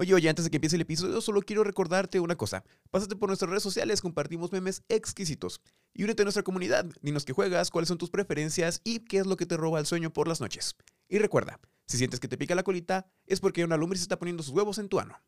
[0.00, 2.62] Oye, oye, antes de que empiece el episodio, solo quiero recordarte una cosa.
[2.92, 5.60] Pásate por nuestras redes sociales, compartimos memes exquisitos.
[5.92, 6.86] Y únete a nuestra comunidad.
[7.02, 9.86] Dinos qué juegas, cuáles son tus preferencias y qué es lo que te roba el
[9.86, 10.76] sueño por las noches.
[11.08, 11.58] Y recuerda,
[11.88, 14.54] si sientes que te pica la colita, es porque una lumbre se está poniendo sus
[14.54, 15.20] huevos en tu ano.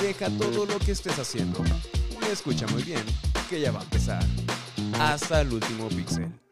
[0.00, 1.64] Deja todo lo que estés haciendo.
[2.22, 3.02] Y escucha muy bien,
[3.50, 4.24] que ya va a empezar.
[5.00, 6.45] Hasta el último píxel.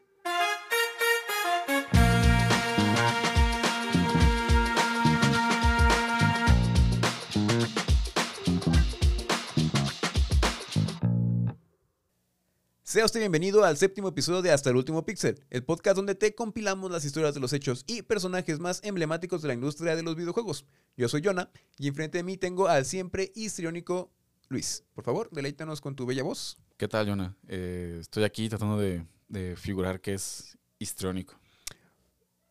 [12.95, 16.33] Sea usted bienvenido al séptimo episodio de Hasta el último píxel, el podcast donde te
[16.33, 20.15] compilamos las historias de los hechos y personajes más emblemáticos de la industria de los
[20.15, 20.65] videojuegos.
[20.95, 24.13] Yo soy Jonah y enfrente de mí tengo al siempre histriónico
[24.47, 24.85] Luis.
[24.93, 26.57] Por favor, deleítanos con tu bella voz.
[26.77, 27.35] ¿Qué tal, Jonah?
[27.49, 31.37] Eh, estoy aquí tratando de, de figurar que es histriónico.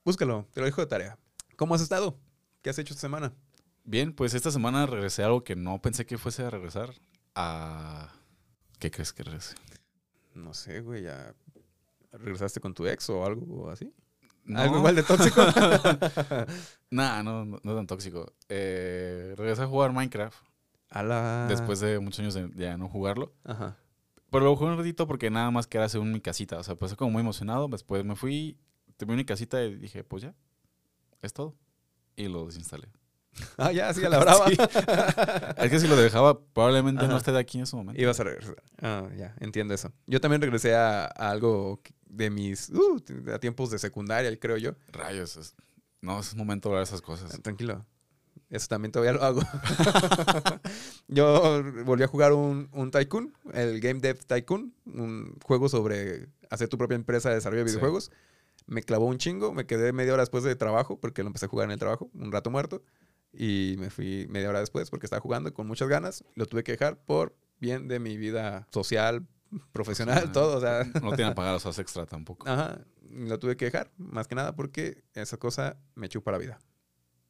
[0.04, 1.18] Búscalo, te lo dejo de tarea.
[1.56, 2.18] ¿Cómo has estado?
[2.60, 3.32] ¿Qué has hecho esta semana?
[3.84, 6.92] Bien, pues esta semana regresé a algo que no pensé que fuese a regresar.
[7.34, 8.12] A...
[8.78, 9.54] ¿Qué crees que regrese?
[10.34, 11.34] No sé, güey, ya
[12.12, 13.92] regresaste con tu ex o algo así.
[14.44, 14.60] No.
[14.60, 15.42] ¿Algo igual de tóxico?
[16.90, 18.32] Nah, no, no, no tan tóxico.
[18.48, 20.36] Eh, regresé a jugar Minecraft
[20.90, 21.46] A la...
[21.48, 23.32] después de muchos años de ya no jugarlo.
[23.42, 23.76] Ajá.
[24.30, 26.58] Pero lo jugué un ratito porque nada más quería hacer mi casita.
[26.58, 27.66] O sea, pues como muy emocionado.
[27.68, 28.58] Después me fui,
[28.96, 30.34] terminé mi casita y dije, pues ya,
[31.20, 31.56] es todo.
[32.14, 32.88] Y lo desinstalé.
[33.56, 34.48] Ah, ya, sí, a la brava.
[34.48, 34.56] Sí.
[35.58, 38.00] Es que si lo dejaba, probablemente no esté de aquí en ese momento.
[38.00, 38.56] Ibas a regresar.
[38.80, 39.92] Ah, ya, entiendo eso.
[40.06, 42.70] Yo también regresé a, a algo de mis...
[42.70, 43.00] Uh,
[43.34, 44.72] a tiempos de secundaria, creo yo.
[44.92, 45.36] Rayos.
[45.36, 45.54] es-
[46.00, 47.40] no, es momento de hablar de esas cosas.
[47.42, 47.84] Tranquilo.
[48.50, 49.40] Eso también todavía lo hago.
[51.08, 56.68] Yo volví a jugar un, un Tycoon, el Game Dev Tycoon, un juego sobre hacer
[56.68, 57.76] tu propia empresa de desarrollo de Sí.
[57.76, 58.10] videojuegos.
[58.66, 61.48] Me clavó un chingo, me quedé media hora después de trabajo, porque lo empecé a
[61.48, 62.82] jugar en el trabajo, un rato muerto,
[63.36, 66.24] y me fui media hora después porque estaba jugando con muchas ganas.
[66.34, 69.26] Lo tuve que dejar por bien de mi vida social,
[69.72, 70.58] profesional, todo.
[70.58, 72.48] O sea, No tienen pagar los horas extra tampoco.
[72.48, 72.80] Ajá,
[73.10, 76.58] lo tuve que dejar, más que nada porque esa cosa me chupa la vida.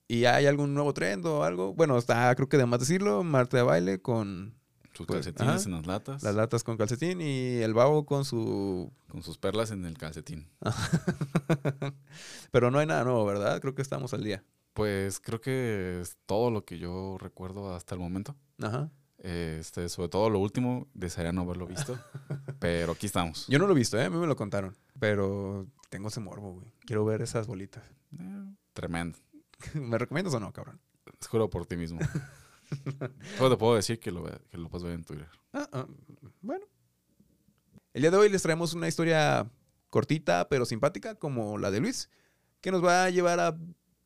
[0.06, 1.72] ¿Y hay algún nuevo trend o algo?
[1.72, 4.54] Bueno, está, creo que de más decirlo, Marta de baile con
[4.92, 5.64] Sus pues, calcetines ajá.
[5.64, 6.22] en las latas.
[6.22, 8.92] las latas con calcetín y el babo con su...
[9.08, 10.46] Con sus perlas en el calcetín.
[12.50, 13.60] Pero no hay nada nuevo, ¿verdad?
[13.62, 14.44] Creo que estamos al día.
[14.74, 18.36] Pues creo que es todo lo que yo recuerdo hasta el momento.
[18.60, 18.90] Ajá.
[19.18, 21.98] Este, sobre todo lo último, desearía no haberlo visto.
[22.58, 23.46] pero aquí estamos.
[23.46, 24.04] Yo no lo he visto, ¿eh?
[24.04, 24.76] A mí me lo contaron.
[24.98, 26.66] Pero tengo ese morbo, güey.
[26.80, 27.84] Quiero ver esas bolitas.
[28.18, 29.18] Eh, tremendo.
[29.74, 30.80] ¿Me recomiendas o no, cabrón?
[31.30, 32.00] Juro por ti mismo.
[33.38, 35.28] Solo te puedo decir que lo, que lo puedes ver en Twitter.
[35.52, 35.86] Ah, ah,
[36.42, 36.66] bueno.
[37.92, 39.48] El día de hoy les traemos una historia
[39.88, 42.10] cortita pero simpática como la de Luis,
[42.60, 43.56] que nos va a llevar a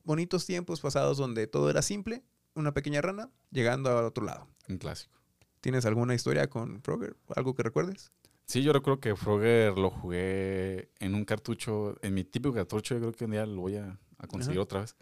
[0.08, 2.24] bonitos tiempos pasados donde todo era simple,
[2.54, 4.48] una pequeña rana llegando al otro lado.
[4.66, 5.20] Un clásico.
[5.60, 7.14] ¿Tienes alguna historia con Frogger?
[7.36, 8.10] ¿Algo que recuerdes?
[8.47, 13.00] Sí, yo recuerdo que Frogger lo jugué en un cartucho, en mi típico cartucho, yo
[13.00, 14.64] creo que un día lo voy a, a conseguir Ajá.
[14.64, 14.97] otra vez.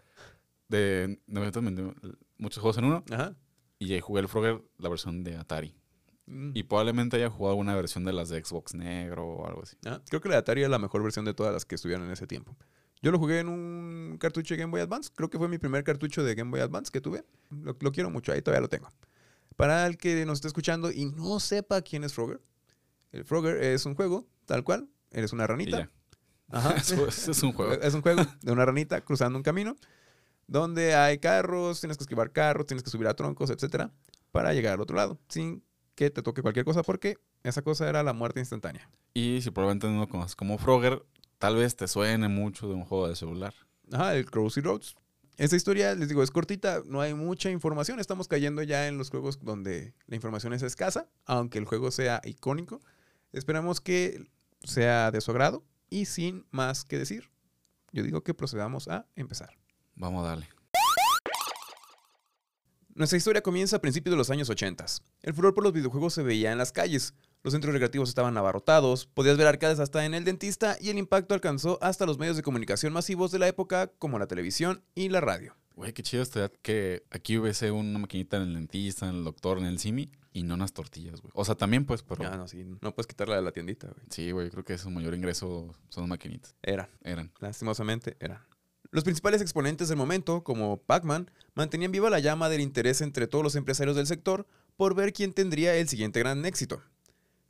[0.67, 1.95] De 900,
[2.37, 3.05] muchos juegos en uno.
[3.09, 3.33] Ajá.
[3.79, 5.73] Y ahí jugué el Frogger, la versión de Atari.
[6.25, 6.51] Mm.
[6.53, 9.77] Y probablemente haya jugado una versión de las de Xbox negro o algo así.
[9.85, 12.05] Ah, creo que la de Atari es la mejor versión de todas las que estuvieron
[12.05, 12.57] en ese tiempo.
[13.01, 15.11] Yo lo jugué en un cartucho de Game Boy Advance.
[15.15, 17.23] Creo que fue mi primer cartucho de Game Boy Advance que tuve.
[17.49, 18.89] Lo, lo quiero mucho, ahí todavía lo tengo.
[19.55, 22.41] Para el que nos esté escuchando y no sepa quién es Frogger,
[23.11, 24.87] el Frogger es un juego, tal cual.
[25.11, 25.89] Eres una ranita.
[26.49, 26.75] Ajá.
[26.77, 26.91] Es
[27.43, 27.73] un juego.
[27.73, 29.75] Es un juego de una ranita cruzando un camino
[30.47, 33.91] donde hay carros, tienes que esquivar carros, tienes que subir a troncos, etcétera,
[34.31, 35.63] para llegar al otro lado, sin
[35.95, 38.89] que te toque cualquier cosa, porque esa cosa era la muerte instantánea.
[39.13, 41.03] Y si probablemente no lo conoces como Frogger,
[41.39, 43.53] tal vez te suene mucho de un juego de celular.
[43.91, 44.95] Ajá, el Crossy Roads.
[45.37, 47.99] Esta historia, les digo, es cortita, no hay mucha información.
[47.99, 52.21] Estamos cayendo ya en los juegos donde la información es escasa, aunque el juego sea
[52.23, 52.81] icónico.
[53.33, 54.25] Esperamos que
[54.63, 57.29] sea de su agrado y sin más que decir,
[57.91, 59.57] yo digo que procedamos a empezar.
[59.95, 60.49] Vamos a darle.
[62.95, 64.85] Nuestra historia comienza a principios de los años 80.
[65.21, 67.13] El furor por los videojuegos se veía en las calles.
[67.43, 71.33] Los centros recreativos estaban abarrotados, podías ver arcades hasta en el dentista y el impacto
[71.33, 75.21] alcanzó hasta los medios de comunicación masivos de la época como la televisión y la
[75.21, 75.55] radio.
[75.75, 79.59] Güey, qué chido estaría que aquí hubiese una maquinita en el dentista, en el doctor,
[79.59, 81.31] en el simi y no unas tortillas, güey.
[81.35, 82.25] O sea, también pues, pero...
[82.25, 84.05] Ah, no, sí, no puedes quitarla de la tiendita, güey.
[84.09, 86.55] Sí, güey, creo que su mayor ingreso son las maquinitas.
[86.63, 87.31] Eran, Eran.
[87.39, 88.43] lastimosamente, eran.
[88.89, 93.43] Los principales exponentes del momento, como Pac-Man, mantenían viva la llama del interés entre todos
[93.43, 94.47] los empresarios del sector
[94.77, 96.81] por ver quién tendría el siguiente gran éxito.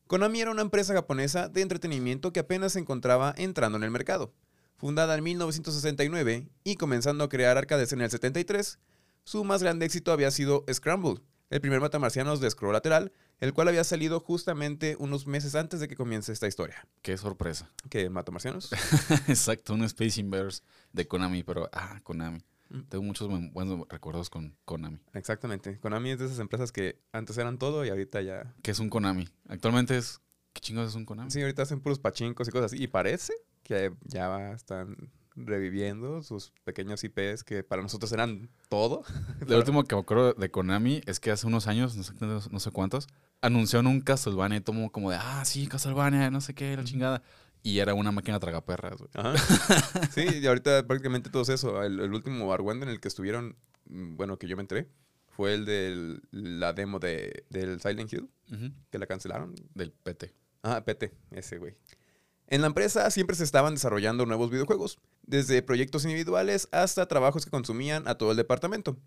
[0.07, 4.33] Konami era una empresa japonesa de entretenimiento que apenas se encontraba entrando en el mercado.
[4.77, 8.79] Fundada en 1969 y comenzando a crear arcades en el 73,
[9.25, 13.67] su más grande éxito había sido Scramble, el primer matamarcianos de scroll lateral, el cual
[13.67, 16.87] había salido justamente unos meses antes de que comience esta historia.
[17.01, 17.69] Qué sorpresa.
[17.89, 18.71] ¿Qué, matamarcianos?
[19.27, 20.63] Exacto, un Space Invaders
[20.93, 22.39] de Konami, pero ah, Konami.
[22.69, 22.81] Mm.
[22.89, 24.99] Tengo muchos buen- buenos recuerdos con Konami.
[25.13, 25.79] Exactamente.
[25.79, 28.53] Konami es de esas empresas que antes eran todo y ahorita ya...
[28.61, 29.27] ¿Qué es un Konami?
[29.47, 30.21] Actualmente es.
[30.53, 31.29] ¿Qué chingos es un Konami?
[31.31, 32.83] Sí, ahorita hacen puros pachincos y cosas así.
[32.83, 33.33] Y parece
[33.63, 39.03] que ya están reviviendo sus pequeños IPs que para nosotros eran todo.
[39.47, 42.59] Lo último que me acuerdo de Konami es que hace unos años, no sé, no
[42.59, 43.07] sé cuántos,
[43.41, 47.21] anunciaron un Castlevania y tomó como de, ah, sí, Castlevania, no sé qué, la chingada.
[47.67, 49.09] Y era una máquina tragaperras, güey.
[49.13, 49.33] Ajá.
[50.15, 51.83] Sí, y ahorita prácticamente todo es eso.
[51.83, 53.57] El, el último Argüende en el que estuvieron,
[53.89, 54.87] mm, bueno, que yo me enteré,
[55.27, 58.29] fue el de la demo de, del Silent Hill,
[58.89, 59.53] que la cancelaron.
[59.75, 60.33] Del PT.
[60.63, 61.75] Ah, PT, ese güey.
[62.47, 67.51] En la empresa siempre se estaban desarrollando nuevos videojuegos, desde proyectos individuales hasta trabajos que
[67.51, 68.97] consumían a todo el departamento.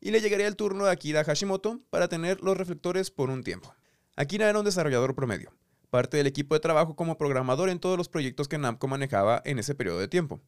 [0.00, 3.74] Y le llegaría el turno a Akira Hashimoto para tener los reflectores por un tiempo.
[4.16, 5.52] Akira era un desarrollador promedio,
[5.90, 9.58] parte del equipo de trabajo como programador en todos los proyectos que Namco manejaba en
[9.58, 10.40] ese periodo de tiempo.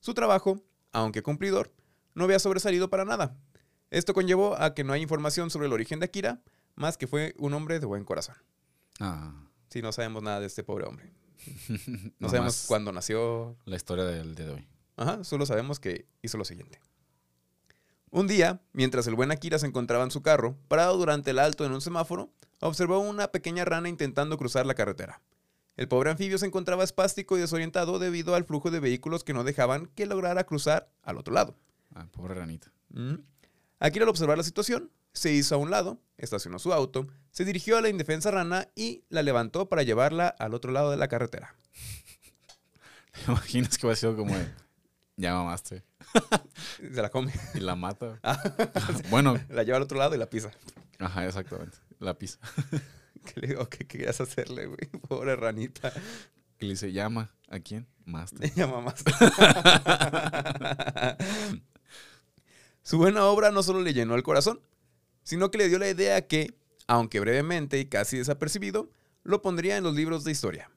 [0.00, 0.62] Su trabajo,
[0.92, 1.72] aunque cumplidor,
[2.14, 3.36] no había sobresalido para nada.
[3.90, 6.40] Esto conllevó a que no hay información sobre el origen de Akira,
[6.74, 8.36] más que fue un hombre de buen corazón.
[9.00, 9.32] Ah.
[9.68, 11.12] Sí, no sabemos nada de este pobre hombre.
[11.68, 13.56] No Nomás sabemos cuándo nació.
[13.64, 14.68] La historia del día de hoy.
[14.96, 16.80] Ajá, solo sabemos que hizo lo siguiente.
[18.10, 21.64] Un día, mientras el buen Akira se encontraba en su carro, parado durante el alto
[21.64, 22.30] en un semáforo,
[22.60, 25.20] observó una pequeña rana intentando cruzar la carretera.
[25.76, 29.44] El pobre anfibio se encontraba espástico y desorientado debido al flujo de vehículos que no
[29.44, 31.56] dejaban que lograra cruzar al otro lado.
[31.94, 32.72] Ah, pobre ranita.
[32.90, 33.16] Mm.
[33.78, 37.76] Akira al observar la situación, se hizo a un lado, estacionó su auto, se dirigió
[37.76, 41.56] a la indefensa rana y la levantó para llevarla al otro lado de la carretera.
[43.12, 44.46] ¿Te imaginas que va a ser como de,
[45.16, 45.82] ya mamaste?
[46.94, 47.32] Se la come.
[47.54, 48.18] Y la mata.
[48.22, 48.42] Ah.
[49.10, 50.50] bueno, La lleva al otro lado y la pisa.
[50.98, 51.76] ajá, exactamente.
[51.98, 52.38] La pisa.
[53.24, 53.68] ¿Qué le digo?
[53.68, 54.78] ¿Qué querías hacerle, güey?
[55.08, 55.92] Pobre ranita.
[56.60, 57.34] Y le dice, llama.
[57.48, 57.86] ¿A quién?
[58.04, 58.44] Master.
[58.52, 59.02] Ella mamás.
[62.82, 64.60] Su buena obra no solo le llenó el corazón,
[65.22, 66.54] sino que le dio la idea que,
[66.86, 68.90] aunque brevemente y casi desapercibido,
[69.24, 70.70] lo pondría en los libros de historia.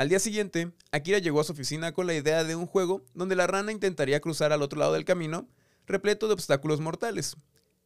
[0.00, 3.36] Al día siguiente, Akira llegó a su oficina con la idea de un juego donde
[3.36, 5.46] la rana intentaría cruzar al otro lado del camino,
[5.86, 7.36] repleto de obstáculos mortales.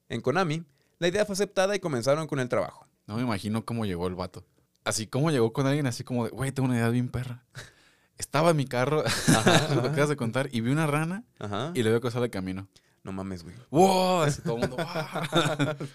[0.08, 0.62] En Konami,
[1.00, 2.86] la idea fue aceptada y comenzaron con el trabajo.
[3.08, 4.44] No me imagino cómo llegó el vato.
[4.84, 7.42] Así como llegó con alguien así como de, güey, tengo una idea bien perra.
[8.16, 9.02] Estaba en mi carro,
[9.74, 11.72] lo que acabas de contar, y vi una rana Ajá.
[11.74, 12.68] y le veo cruzar el camino.
[13.02, 13.56] No mames, güey.
[13.70, 14.20] ¡Wow!
[14.22, 15.88] Así todo el mundo, "¡Wow!".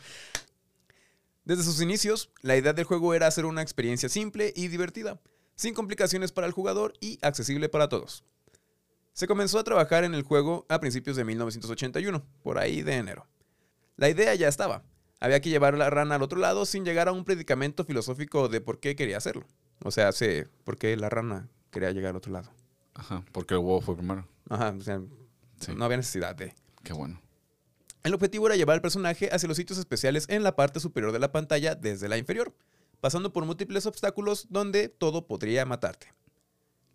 [1.45, 5.17] Desde sus inicios, la idea del juego era hacer una experiencia simple y divertida,
[5.59, 8.23] sin complicaciones para el jugador y accesible para todos.
[9.11, 13.27] Se comenzó a trabajar en el juego a principios de 1981, por ahí de enero.
[13.97, 14.83] La idea ya estaba.
[15.19, 18.47] Había que llevar a la rana al otro lado sin llegar a un predicamento filosófico
[18.47, 19.45] de por qué quería hacerlo.
[19.83, 22.49] O sea, sé por qué la rana quería llegar al otro lado.
[22.93, 24.25] Ajá, porque el huevo fue primero.
[24.47, 25.01] Ajá, o sea,
[25.59, 25.73] Sí.
[25.75, 26.55] no había necesidad de...
[26.83, 27.21] Qué bueno.
[28.03, 31.19] El objetivo era llevar al personaje hacia los sitios especiales en la parte superior de
[31.19, 32.53] la pantalla desde la inferior,
[33.01, 36.13] pasando por múltiples obstáculos donde todo podría matarte.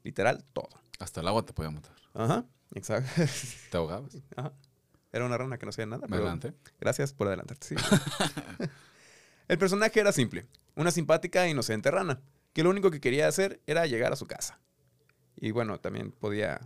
[0.02, 0.68] Literal, todo.
[0.98, 1.94] Hasta el agua te podía matar.
[2.12, 3.10] Ajá, exacto.
[3.70, 4.16] Te ahogabas.
[4.36, 4.52] Ajá.
[5.12, 6.06] Era una rana que no hacía nada.
[6.06, 6.54] pero Adelante.
[6.80, 7.66] Gracias por adelantarte.
[7.68, 7.74] sí.
[9.48, 12.22] El personaje era simple, una simpática e inocente rana,
[12.54, 14.58] que lo único que quería hacer era llegar a su casa.
[15.36, 16.60] Y bueno, también podía,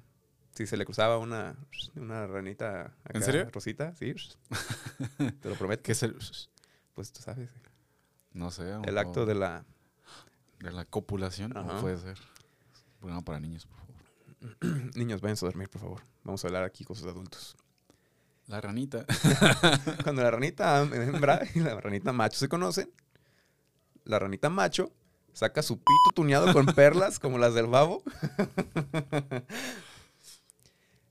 [0.54, 1.56] si se le cruzaba una,
[1.96, 3.50] una ranita acá, ¿En serio?
[3.52, 4.14] rosita, sí,
[5.40, 5.82] te lo prometo.
[5.82, 6.16] ¿Qué es el...?
[6.94, 7.48] Pues tú sabes,
[8.32, 8.72] No sé.
[8.84, 9.64] el acto de la...
[10.60, 11.52] de la copulación.
[11.52, 11.80] ¿Cómo Ajá.
[11.80, 12.18] puede ser?
[13.00, 13.88] Programa para niños, por favor.
[14.96, 16.02] Niños, váyanse a dormir, por favor.
[16.24, 17.56] Vamos a hablar aquí con sus adultos.
[18.46, 19.04] La ranita.
[20.02, 22.90] Cuando la ranita hembra y la ranita macho se conocen,
[24.04, 24.92] la ranita macho
[25.32, 28.02] saca su pito tuneado con perlas como las del babo.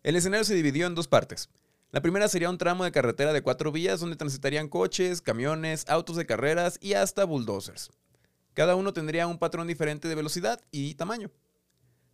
[0.03, 1.49] El escenario se dividió en dos partes.
[1.91, 6.17] La primera sería un tramo de carretera de cuatro vías donde transitarían coches, camiones, autos
[6.17, 7.91] de carreras y hasta bulldozers.
[8.53, 11.31] Cada uno tendría un patrón diferente de velocidad y tamaño.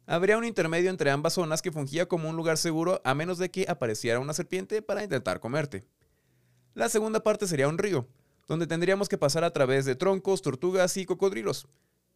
[0.06, 3.50] Habría un intermedio entre ambas zonas que fungía como un lugar seguro a menos de
[3.50, 5.84] que apareciera una serpiente para intentar comerte.
[6.75, 8.08] La segunda parte sería un río,
[8.48, 11.68] donde tendríamos que pasar a través de troncos, tortugas y cocodrilos.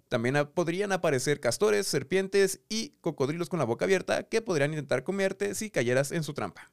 [0.10, 5.56] También podrían aparecer castores, serpientes y cocodrilos con la boca abierta que podrían intentar comerte
[5.56, 6.72] si cayeras en su trampa.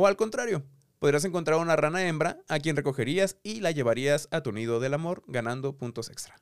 [0.00, 0.64] O al contrario,
[0.98, 4.94] podrías encontrar una rana hembra a quien recogerías y la llevarías a tu nido del
[4.94, 6.40] amor ganando puntos extra.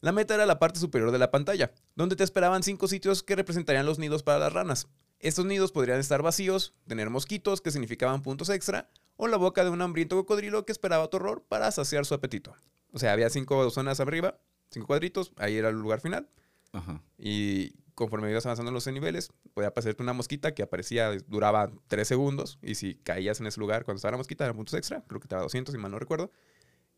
[0.00, 3.36] La meta era la parte superior de la pantalla, donde te esperaban cinco sitios que
[3.36, 4.88] representarían los nidos para las ranas.
[5.20, 9.70] Estos nidos podrían estar vacíos, tener mosquitos que significaban puntos extra, o la boca de
[9.70, 12.56] un hambriento cocodrilo que esperaba tu horror para saciar su apetito.
[12.90, 14.36] O sea, había cinco zonas arriba,
[14.68, 16.28] cinco cuadritos, ahí era el lugar final.
[16.72, 17.00] Ajá.
[17.18, 22.06] Y conforme ibas avanzando en los niveles, podía aparecerte una mosquita que aparecía, duraba 3
[22.06, 22.58] segundos.
[22.62, 25.02] Y si caías en ese lugar cuando estaba la mosquita, eran puntos extra.
[25.08, 26.30] Creo que te daba 200, si mal no recuerdo.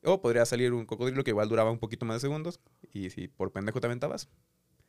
[0.05, 2.61] O podría salir un cocodrilo que igual duraba un poquito más de segundos.
[2.93, 4.29] Y si por pendejo te aventabas.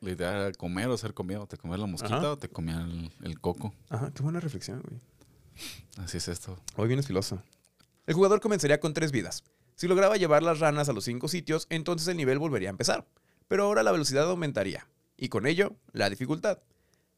[0.01, 1.45] La idea era comer o ser comido.
[1.47, 2.31] Te comías la mosquita Ajá.
[2.31, 3.73] o te comías el, el coco.
[3.89, 4.99] Ajá, qué buena reflexión, güey.
[5.97, 6.57] Así es esto.
[6.75, 7.41] Hoy vienes filoso.
[8.07, 9.43] El jugador comenzaría con tres vidas.
[9.75, 13.05] Si lograba llevar las ranas a los cinco sitios, entonces el nivel volvería a empezar.
[13.47, 14.87] Pero ahora la velocidad aumentaría.
[15.19, 16.59] Y con ello, la dificultad.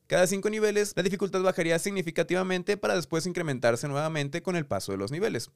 [0.07, 4.97] Cada cinco niveles, la dificultad bajaría significativamente para después incrementarse nuevamente con el paso de
[4.97, 5.51] los niveles.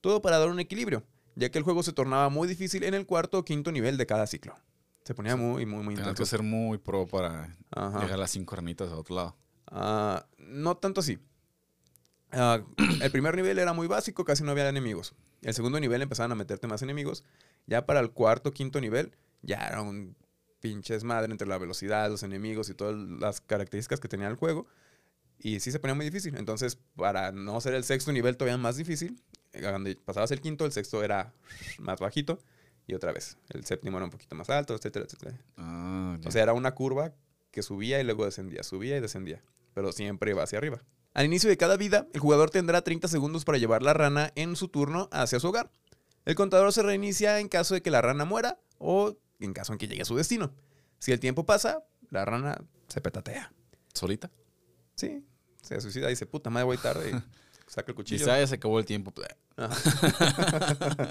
[0.00, 1.02] Todo para dar un equilibrio,
[1.34, 4.06] ya que el juego se tornaba muy difícil en el cuarto o quinto nivel de
[4.06, 4.54] cada ciclo.
[5.04, 6.26] Se ponía muy, muy, muy Tenías que intenso.
[6.30, 7.98] ser muy pro para Ajá.
[8.00, 9.36] llegar a las cinco ranitas a otro lado.
[9.66, 11.18] Ah, no tanto así.
[12.30, 12.60] Ah,
[13.02, 15.14] el primer nivel era muy básico, casi no había enemigos.
[15.42, 17.24] El segundo nivel empezaban a meterte más enemigos.
[17.66, 20.14] Ya para el cuarto, quinto nivel, ya era un
[20.60, 24.66] pinche desmadre entre la velocidad, los enemigos y todas las características que tenía el juego.
[25.38, 26.36] Y sí se ponía muy difícil.
[26.36, 29.22] Entonces, para no ser el sexto nivel todavía más difícil,
[29.52, 31.32] eh, cuando pasabas el quinto, el sexto era
[31.78, 32.38] más bajito.
[32.86, 35.38] Y otra vez, el séptimo era un poquito más alto, etcétera, etcétera.
[35.56, 36.18] Ah.
[36.24, 37.12] O sea, era una curva
[37.50, 39.42] que subía y luego descendía, subía y descendía,
[39.74, 40.82] pero siempre iba hacia arriba.
[41.12, 44.56] Al inicio de cada vida, el jugador tendrá 30 segundos para llevar la rana en
[44.56, 45.70] su turno hacia su hogar.
[46.24, 49.78] El contador se reinicia en caso de que la rana muera o en caso en
[49.78, 50.52] que llegue a su destino.
[50.98, 53.52] Si el tiempo pasa, la rana se petatea.
[53.94, 54.30] ¿Solita?
[54.94, 55.24] Sí,
[55.62, 57.10] se suicida y dice, puta madre, voy tarde.
[57.10, 57.14] y
[57.70, 58.24] saca el cuchillo.
[58.24, 59.12] Quizá ya se acabó el tiempo.
[59.56, 59.76] Ajá.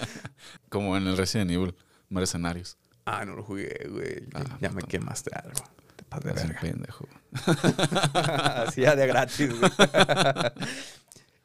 [0.69, 1.75] Como en el Resident Evil.
[2.09, 2.77] Mercenarios.
[3.05, 4.27] Ah, no lo jugué, güey.
[4.33, 4.87] Ah, ya me puta.
[4.87, 5.59] quemaste algo.
[5.95, 6.59] Te pasas de verga.
[6.61, 7.07] pendejo.
[8.13, 9.49] Así ya de gratis.
[9.59, 9.71] güey.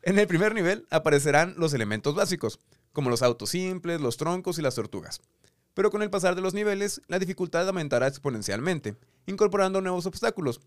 [0.02, 2.60] en el primer nivel aparecerán los elementos básicos,
[2.92, 5.20] como los autos simples, los troncos y las tortugas.
[5.74, 10.60] Pero con el pasar de los niveles, la dificultad aumentará exponencialmente, incorporando nuevos obstáculos,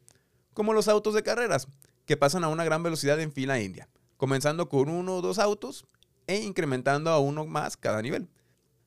[0.53, 1.67] como los autos de carreras,
[2.05, 5.85] que pasan a una gran velocidad en fila india, comenzando con uno o dos autos
[6.27, 8.29] e incrementando a uno más cada nivel.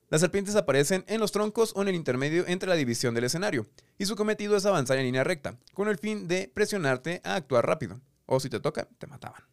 [0.09, 3.67] Las serpientes aparecen en los troncos o en el intermedio entre la división del escenario,
[3.97, 7.67] y su cometido es avanzar en línea recta, con el fin de presionarte a actuar
[7.67, 9.43] rápido, o si te toca, te mataban.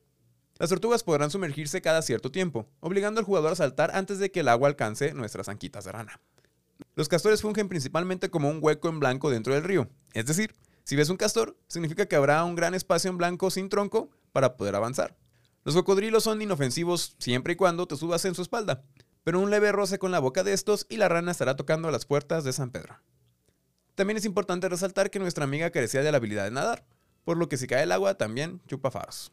[0.58, 4.40] Las tortugas podrán sumergirse cada cierto tiempo, obligando al jugador a saltar antes de que
[4.40, 6.18] el agua alcance nuestras anquitas de rana.
[6.94, 10.54] Los castores fungen principalmente como un hueco en blanco dentro del río, es decir,
[10.84, 14.56] si ves un castor, significa que habrá un gran espacio en blanco sin tronco para
[14.56, 15.16] poder avanzar.
[15.64, 18.84] Los cocodrilos son inofensivos siempre y cuando te subas en su espalda,
[19.24, 22.06] pero un leve roce con la boca de estos y la rana estará tocando las
[22.06, 23.00] puertas de San Pedro.
[23.96, 26.86] También es importante resaltar que nuestra amiga carecía de la habilidad de nadar,
[27.24, 29.32] por lo que si cae el agua también chupa faros.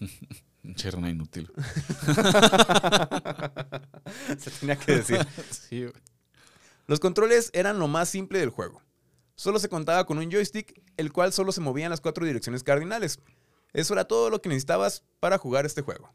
[0.64, 1.50] Un cherno inútil.
[4.38, 5.18] Se tenía que decir.
[5.50, 5.92] sí, güey.
[6.92, 8.82] Los controles eran lo más simple del juego.
[9.34, 12.62] Solo se contaba con un joystick, el cual solo se movía en las cuatro direcciones
[12.62, 13.18] cardinales.
[13.72, 16.12] Eso era todo lo que necesitabas para jugar este juego.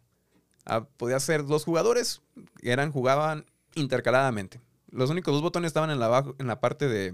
[0.65, 2.21] Ah, podías ser dos jugadores,
[2.61, 4.61] eran, jugaban intercaladamente.
[4.91, 7.13] Los únicos dos botones estaban en la, abajo- en la parte de,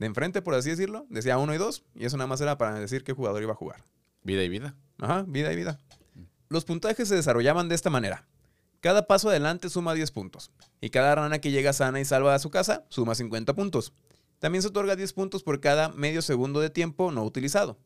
[0.00, 1.06] de enfrente, por así decirlo.
[1.08, 3.54] Decía uno y dos, y eso nada más era para decir qué jugador iba a
[3.56, 3.84] jugar.
[4.24, 4.74] Vida y vida.
[4.98, 5.78] Ajá, vida y vida.
[6.48, 8.26] Los puntajes se desarrollaban de esta manera.
[8.80, 10.50] Cada paso adelante suma 10 puntos.
[10.80, 13.92] Y cada rana que llega sana y salva a su casa suma 50 puntos.
[14.38, 17.78] También se otorga 10 puntos por cada medio segundo de tiempo no utilizado.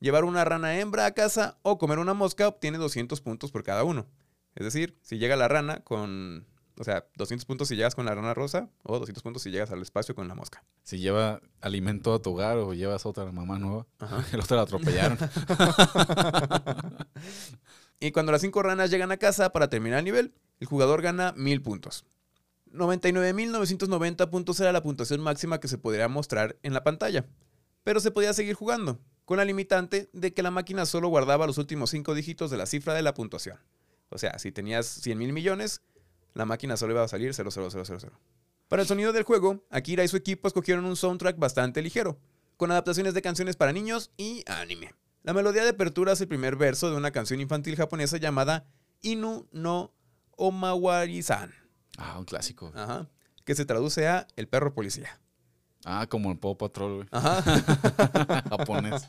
[0.00, 3.82] Llevar una rana hembra a casa o comer una mosca obtiene 200 puntos por cada
[3.82, 4.06] uno.
[4.54, 6.46] Es decir, si llega la rana con...
[6.80, 9.72] O sea, 200 puntos si llegas con la rana rosa o 200 puntos si llegas
[9.72, 10.62] al espacio con la mosca.
[10.84, 14.24] Si lleva alimento a tu hogar o llevas otra mamá nueva, Ajá.
[14.32, 15.18] el otro la atropellaron.
[18.00, 21.32] Y cuando las cinco ranas llegan a casa para terminar el nivel, el jugador gana
[21.36, 22.04] 1000 puntos.
[22.72, 27.26] 99.990 puntos era la puntuación máxima que se podría mostrar en la pantalla.
[27.82, 31.58] Pero se podía seguir jugando, con la limitante de que la máquina solo guardaba los
[31.58, 33.58] últimos 5 dígitos de la cifra de la puntuación.
[34.10, 35.82] O sea, si tenías 100 mil millones,
[36.34, 38.12] la máquina solo iba a salir 00000.
[38.68, 42.18] Para el sonido del juego, Akira y su equipo escogieron un soundtrack bastante ligero,
[42.56, 44.94] con adaptaciones de canciones para niños y anime.
[45.28, 48.64] La melodía de apertura es el primer verso de una canción infantil japonesa llamada
[49.02, 49.92] Inu no
[50.38, 51.52] Omawari-san,
[51.98, 52.72] ah, un clásico.
[52.74, 53.10] ajá,
[53.44, 55.20] que se traduce a El perro policía.
[55.84, 57.08] Ah, como el Paw Patrol, güey.
[57.10, 57.42] Ajá.
[58.48, 59.06] Japonés.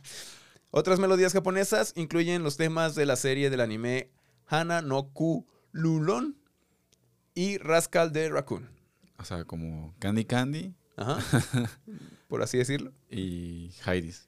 [0.72, 4.12] Otras melodías japonesas incluyen los temas de la serie del anime
[4.46, 6.38] Hana no Ku Lulon
[7.34, 8.70] y Rascal de Raccoon.
[9.20, 11.20] O sea, como Candy Candy Ajá.
[12.28, 12.92] Por así decirlo.
[13.10, 14.28] y Heidi's.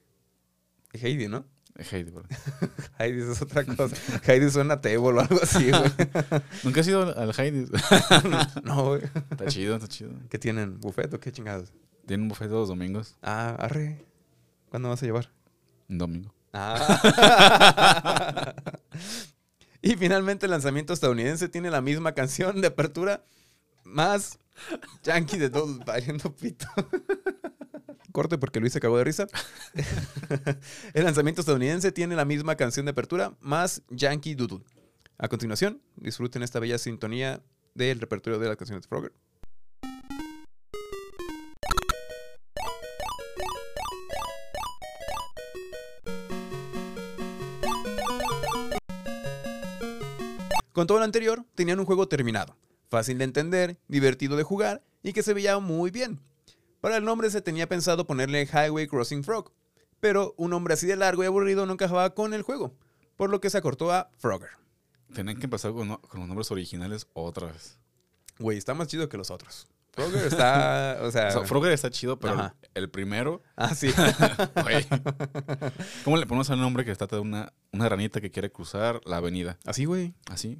[0.93, 1.45] Heidi, ¿no?
[1.77, 2.23] Heidi, bro.
[2.99, 3.95] Heidi es otra cosa.
[4.27, 5.83] Heidi suena a table o algo así, güey.
[6.63, 7.65] Nunca has ido al- Heidi.
[8.63, 9.01] No, güey.
[9.31, 10.11] está chido, está chido.
[10.29, 10.79] ¿Qué tienen?
[10.79, 11.73] ¿Buffet o qué chingados?
[12.05, 13.15] Tienen un buffet todos los domingos.
[13.21, 14.05] Ah, arre.
[14.69, 15.31] ¿Cuándo vas a llevar?
[15.89, 16.33] Un domingo.
[16.53, 18.53] Ah.
[19.81, 23.23] y finalmente el lanzamiento estadounidense tiene la misma canción de apertura
[23.83, 24.37] más
[25.03, 26.67] Yankee de todos valiendo pito.
[28.11, 29.27] Corte porque Luis se cagó de risa.
[30.93, 34.63] el lanzamiento estadounidense tiene la misma canción de apertura más Yankee Doodle.
[35.17, 37.41] A continuación, disfruten esta bella sintonía
[37.73, 39.13] del repertorio de las canciones de Frogger.
[50.73, 52.55] Con todo lo anterior, tenían un juego terminado,
[52.89, 56.19] fácil de entender, divertido de jugar y que se veía muy bien.
[56.81, 59.51] Para el nombre se tenía pensado ponerle Highway Crossing Frog,
[59.99, 62.73] pero un nombre así de largo y aburrido no encajaba con el juego,
[63.15, 64.49] por lo que se acortó a Frogger.
[65.13, 67.77] Tenían que empezar con, los nombres originales otra vez.
[68.39, 69.67] Güey, está más chido que los otros.
[69.91, 71.27] Frogger está, o sea...
[71.27, 73.93] O sea, Frogger está chido, pero el, primero, ah, sí.
[74.63, 74.87] güey.
[76.03, 79.17] ¿Cómo le ponemos al nombre que trata de una, una ranita que quiere cruzar la
[79.17, 79.59] avenida?
[79.65, 80.15] Así, güey.
[80.31, 80.59] Así,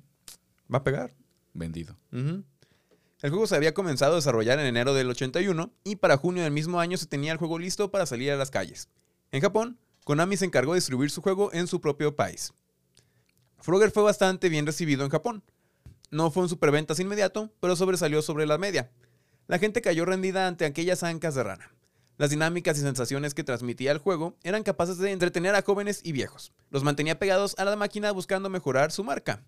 [0.72, 1.16] Va a pegar.
[1.54, 1.98] vendido.
[2.12, 2.44] Ujú.
[3.22, 6.52] El juego se había comenzado a desarrollar en enero del 81 y para junio del
[6.52, 8.90] mismo año se tenía el juego listo para salir a las calles.
[9.32, 12.52] En Japón, Konami se encargó de distribuir su juego en su propio país.
[13.60, 15.44] Frogger fue bastante bien recibido en Japón.
[16.10, 18.92] No fue un superventas inmediato, pero sobresalió sobre la media.
[19.48, 21.72] La gente cayó rendida ante aquellas ancas de rana.
[22.18, 26.12] Las dinámicas y sensaciones que transmitía el juego eran capaces de entretener a jóvenes y
[26.12, 26.54] viejos.
[26.72, 29.44] Los mantenía pegados a la máquina buscando mejorar su marca.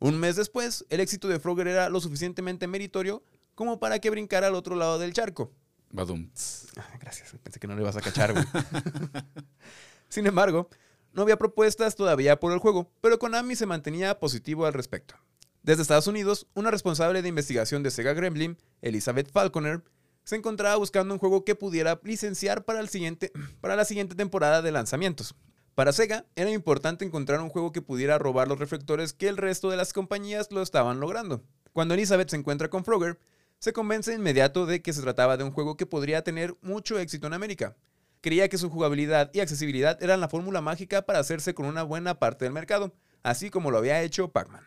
[0.00, 3.22] Un mes después, el éxito de Frogger era lo suficientemente meritorio
[3.54, 5.52] como para que brincara al otro lado del charco.
[5.90, 6.30] Badum.
[6.76, 8.44] Ah, gracias, pensé que no le ibas a cachar, güey.
[10.08, 10.70] Sin embargo,
[11.12, 15.16] no había propuestas todavía por el juego, pero Konami se mantenía positivo al respecto.
[15.62, 19.84] Desde Estados Unidos, una responsable de investigación de Sega Gremlin, Elizabeth Falconer,
[20.24, 24.62] se encontraba buscando un juego que pudiera licenciar para, el siguiente, para la siguiente temporada
[24.62, 25.34] de lanzamientos.
[25.74, 29.70] Para Sega, era importante encontrar un juego que pudiera robar los reflectores que el resto
[29.70, 31.42] de las compañías lo estaban logrando.
[31.72, 33.18] Cuando Elizabeth se encuentra con Frogger,
[33.58, 36.98] se convence de inmediato de que se trataba de un juego que podría tener mucho
[36.98, 37.76] éxito en América.
[38.20, 42.18] Creía que su jugabilidad y accesibilidad eran la fórmula mágica para hacerse con una buena
[42.18, 44.66] parte del mercado, así como lo había hecho Pac-Man.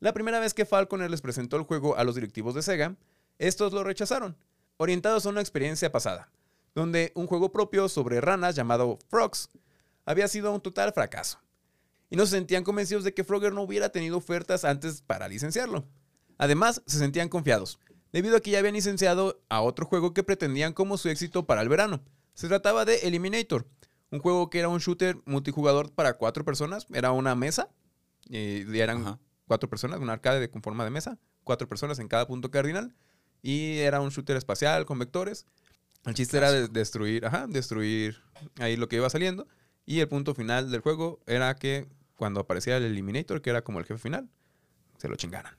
[0.00, 2.96] La primera vez que Falconer les presentó el juego a los directivos de Sega,
[3.38, 4.36] estos lo rechazaron,
[4.76, 6.30] orientados a una experiencia pasada,
[6.74, 9.48] donde un juego propio sobre ranas llamado Frogs
[10.04, 11.40] había sido un total fracaso.
[12.10, 15.86] Y no se sentían convencidos de que Frogger no hubiera tenido ofertas antes para licenciarlo.
[16.38, 17.78] Además, se sentían confiados,
[18.12, 21.62] debido a que ya habían licenciado a otro juego que pretendían como su éxito para
[21.62, 22.04] el verano.
[22.34, 23.66] Se trataba de Eliminator,
[24.10, 27.68] un juego que era un shooter multijugador para cuatro personas, era una mesa,
[28.28, 29.18] y eran Ajá.
[29.46, 32.94] cuatro personas, un arcade de- con forma de mesa, cuatro personas en cada punto cardinal,
[33.42, 35.46] y era un shooter espacial con vectores.
[36.04, 38.20] El chiste era de- destruir, ajá, destruir
[38.58, 39.46] ahí lo que iba saliendo,
[39.86, 43.78] y el punto final del juego era que cuando aparecía el Eliminator, que era como
[43.78, 44.28] el jefe final,
[44.98, 45.56] se lo chingaran.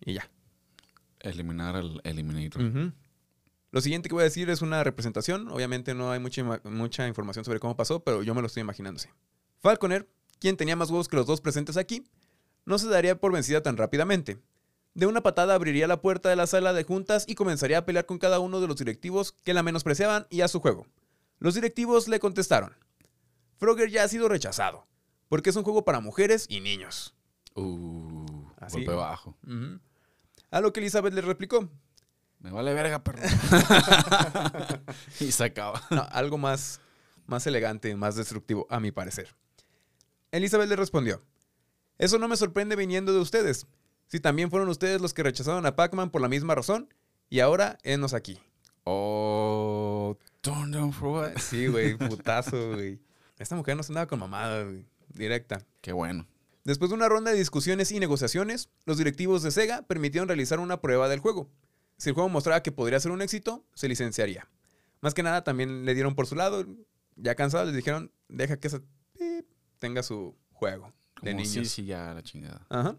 [0.00, 0.30] Y ya.
[1.20, 2.92] Eliminar al Eliminator.
[3.70, 5.48] Lo siguiente que voy a decir es una representación.
[5.48, 8.98] Obviamente no hay mucha, mucha información sobre cómo pasó, pero yo me lo estoy imaginando
[8.98, 9.08] así.
[9.60, 12.04] Falconer, quien tenía más huevos que los dos presentes aquí,
[12.64, 14.38] no se daría por vencida tan rápidamente.
[14.94, 18.06] De una patada abriría la puerta de la sala de juntas y comenzaría a pelear
[18.06, 20.86] con cada uno de los directivos que la menospreciaban y a su juego.
[21.38, 22.74] Los directivos le contestaron.
[23.58, 24.86] Frogger ya ha sido rechazado,
[25.28, 27.14] porque es un juego para mujeres y niños.
[27.54, 28.24] Uh,
[28.58, 28.76] Así.
[28.78, 29.36] golpe bajo.
[30.50, 31.68] A lo que Elizabeth le replicó,
[32.38, 33.20] Me vale verga, perro.
[35.20, 35.82] y se acaba.
[35.90, 36.80] No, algo más,
[37.26, 39.34] más elegante, más destructivo, a mi parecer.
[40.30, 41.22] Elizabeth le respondió,
[41.98, 43.66] eso no me sorprende viniendo de ustedes.
[44.06, 46.92] Si también fueron ustedes los que rechazaron a Pac-Man por la misma razón,
[47.28, 48.38] y ahora enos aquí.
[48.84, 50.16] Oh,
[50.92, 51.36] for what?
[51.38, 53.00] Sí, güey, putazo, güey.
[53.38, 54.84] Esta mujer no se andaba con mamada, güey.
[55.08, 55.64] Directa.
[55.80, 56.26] Qué bueno.
[56.64, 60.80] Después de una ronda de discusiones y negociaciones, los directivos de Sega permitieron realizar una
[60.80, 61.48] prueba del juego.
[61.96, 64.48] Si el juego mostraba que podría ser un éxito, se licenciaría.
[65.00, 66.66] Más que nada, también le dieron por su lado.
[67.16, 69.46] Ya cansados, les dijeron, deja que pip
[69.78, 71.48] tenga su juego de Como niños.
[71.48, 72.66] sí, sí, ya la chingada.
[72.68, 72.96] Ajá.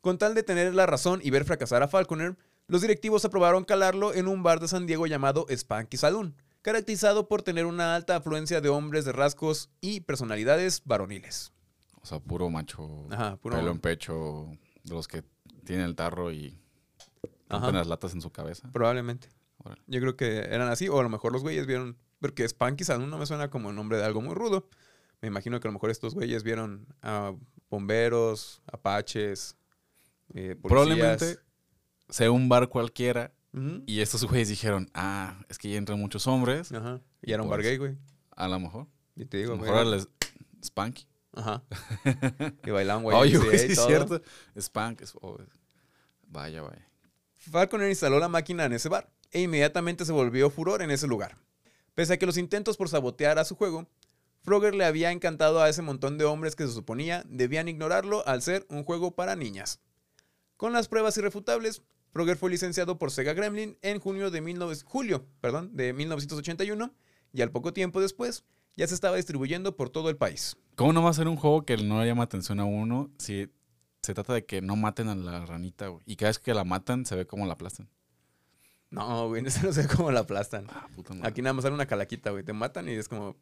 [0.00, 2.36] Con tal de tener la razón y ver fracasar a Falconer,
[2.68, 7.42] los directivos aprobaron calarlo en un bar de San Diego llamado Spanky Saloon, caracterizado por
[7.42, 11.52] tener una alta afluencia de hombres de rasgos y personalidades varoniles.
[12.02, 13.06] O sea, puro macho.
[13.10, 14.48] Ajá, puro- Pelo en pecho.
[14.84, 15.22] De los que
[15.64, 16.58] tienen el tarro y
[17.48, 18.70] rompen las latas en su cabeza.
[18.72, 19.28] Probablemente.
[19.58, 19.82] Órale.
[19.86, 23.10] Yo creo que eran así, o a lo mejor los güeyes vieron, porque Spanky Saloon
[23.10, 24.68] no me suena como el nombre de algo muy rudo,
[25.22, 27.34] Me imagino que a lo mejor estos güeyes vieron a
[27.68, 29.54] bomberos, apaches,
[30.32, 30.62] eh, policías.
[30.62, 31.38] Probablemente
[32.08, 33.30] sea un bar cualquiera
[33.86, 36.70] Y estos güeyes dijeron, ah, es que ya entran muchos hombres.
[36.72, 37.00] Ajá.
[37.22, 37.96] Y era un bar Pues, gay, güey.
[38.36, 38.86] A lo mejor.
[39.16, 39.70] Y te A digo, lo güey.
[39.70, 40.06] mejor era
[40.64, 41.06] Spanky.
[41.32, 41.62] Ajá.
[42.64, 43.16] Y bailaban, güey.
[43.16, 44.20] Oye, güey, sí es cierto.
[44.56, 45.00] Spank.
[45.02, 45.38] es- oh,
[46.28, 46.86] vaya, vaya.
[47.36, 51.36] Falconer instaló la máquina en ese bar e inmediatamente se volvió furor en ese lugar.
[51.94, 53.88] Pese a que los intentos por sabotear a su juego,
[54.42, 58.42] Frogger le había encantado a ese montón de hombres que se suponía debían ignorarlo al
[58.42, 59.80] ser un juego para niñas.
[60.56, 61.82] Con las pruebas irrefutables,
[62.12, 66.92] Frogger fue licenciado por Sega Gremlin en junio de 19 julio perdón, de 1981
[67.32, 68.44] y al poco tiempo después
[68.76, 70.56] ya se estaba distribuyendo por todo el país.
[70.76, 73.48] ¿Cómo no va a ser un juego que no le llama atención a uno si
[74.02, 76.02] se trata de que no maten a la ranita, güey?
[76.06, 77.88] Y cada vez que la matan, se ve como la aplastan.
[78.90, 80.66] No, güey, ese no sé cómo la aplastan.
[80.70, 81.28] Ah, puta madre.
[81.28, 82.42] Aquí nada más sale una calaquita, güey.
[82.44, 83.36] Te matan y es como...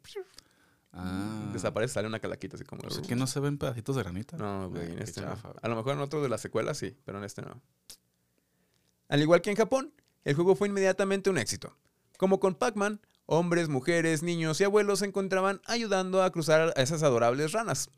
[0.91, 1.49] Ah.
[1.53, 2.81] Desaparece, sale una calaquita así como...
[2.85, 4.37] O sea, que no se ven pedacitos de ranita.
[4.37, 5.27] No, güey, Ah, en qué este no.
[5.27, 5.53] güey.
[5.61, 7.61] A lo mejor en otro de las secuelas sí, pero en este no.
[9.09, 9.91] Al igual que en Japón,
[10.23, 11.75] el juego fue inmediatamente un éxito.
[12.17, 17.03] Como con Pac-Man, hombres, mujeres, niños y abuelos se encontraban ayudando a cruzar a esas
[17.03, 17.89] adorables ranas.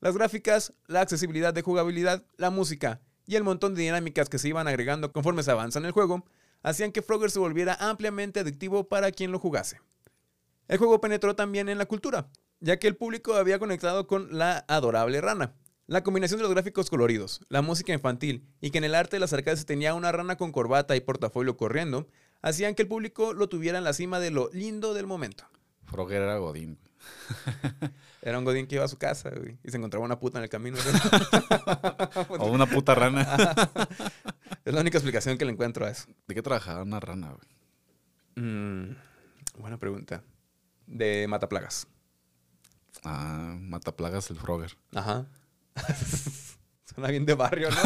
[0.00, 4.48] Las gráficas, la accesibilidad de jugabilidad, la música y el montón de dinámicas que se
[4.48, 6.24] iban agregando conforme se avanza en el juego,
[6.62, 9.80] hacían que Frogger se volviera ampliamente adictivo para quien lo jugase.
[10.68, 12.28] El juego penetró también en la cultura,
[12.60, 15.54] ya que el público había conectado con la adorable rana.
[15.92, 19.20] La combinación de los gráficos coloridos, la música infantil y que en el arte de
[19.20, 22.08] las arcades se tenía una rana con corbata y portafolio corriendo,
[22.40, 25.44] hacían que el público lo tuviera en la cima de lo lindo del momento.
[25.84, 26.78] Frogger era Godín.
[28.22, 30.44] Era un godín que iba a su casa güey, y se encontraba una puta en
[30.44, 30.78] el camino.
[32.38, 33.26] O una puta rana.
[34.64, 36.06] es la única explicación que le encuentro a eso.
[36.26, 38.46] ¿De qué trabajaba una rana, güey?
[38.46, 38.96] Mm,
[39.58, 40.22] buena pregunta.
[40.86, 41.86] De mataplagas.
[43.04, 44.78] Ah, mataplagas el Frogger.
[44.94, 45.26] Ajá.
[46.84, 47.76] Suena bien de barrio, ¿no?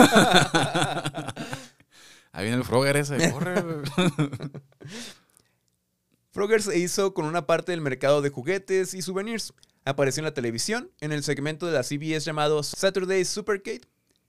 [2.33, 3.33] Ahí viene el Frogger ese.
[3.33, 3.63] Corre.
[6.33, 9.55] Frogger se hizo con una parte del mercado de juguetes y souvenirs.
[9.87, 13.81] Apareció en la televisión, en el segmento de la CBS llamado Saturday Supercade.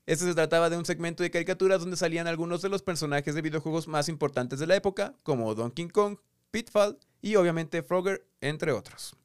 [0.05, 3.41] Este se trataba de un segmento de caricaturas donde salían algunos de los personajes de
[3.41, 6.17] videojuegos más importantes de la época, como Donkey Kong,
[6.49, 9.17] Pitfall y obviamente Frogger, entre otros.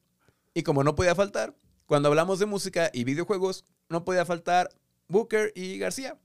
[0.53, 4.69] Y como no podía faltar, cuando hablamos de música y videojuegos, no podía faltar
[5.07, 6.17] Booker y García,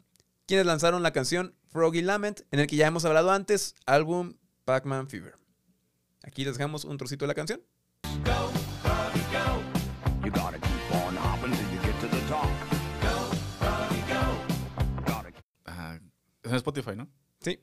[0.46, 5.08] quienes lanzaron la canción Froggy Lament, en el que ya hemos hablado antes, álbum Pac-Man
[5.08, 5.34] Fever.
[6.22, 7.60] Aquí les dejamos un trocito de la canción.
[10.24, 12.48] You gotta keep on hopping till you get to the top.
[13.00, 15.12] Go, Froggy, go.
[15.12, 15.30] Gotta
[15.64, 15.98] Ah,
[16.42, 17.08] es en Spotify, ¿no?
[17.40, 17.60] Sí,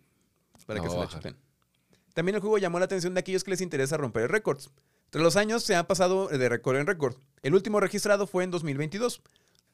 [0.65, 1.37] para que se la chuten.
[2.13, 4.69] También el juego llamó la atención de aquellos que les interesa romper récords.
[5.09, 7.15] Tras los años se ha pasado de récord en récord.
[7.43, 9.21] El último registrado fue en 2022.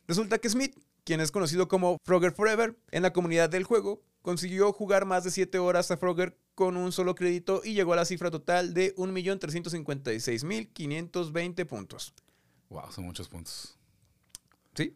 [0.08, 4.74] Resulta que Smith, quien es conocido como Frogger Forever en la comunidad del juego, consiguió
[4.74, 8.06] jugar más de 7 horas a Frogger con un solo crédito y llegó a la
[8.06, 12.14] cifra total de 1.356.520 puntos.
[12.70, 13.78] Wow, son muchos puntos.
[14.76, 14.96] ¿Sí?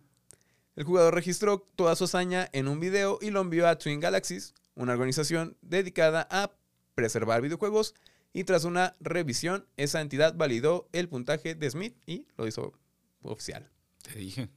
[0.75, 4.53] El jugador registró toda su hazaña en un video y lo envió a Twin Galaxies,
[4.75, 6.51] una organización dedicada a
[6.95, 7.95] preservar videojuegos,
[8.33, 12.73] y tras una revisión, esa entidad validó el puntaje de Smith y lo hizo
[13.21, 13.71] oficial.
[14.01, 14.49] Te dije.